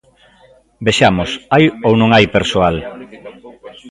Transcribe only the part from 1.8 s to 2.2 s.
ou non